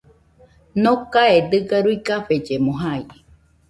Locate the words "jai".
2.81-3.03